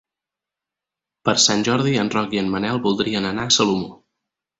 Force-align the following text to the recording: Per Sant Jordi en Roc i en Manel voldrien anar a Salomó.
Per 1.29 1.35
Sant 1.43 1.61
Jordi 1.67 1.93
en 2.03 2.09
Roc 2.15 2.33
i 2.37 2.41
en 2.45 2.49
Manel 2.55 2.81
voldrien 2.87 3.29
anar 3.33 3.47
a 3.47 3.53
Salomó. 3.59 3.93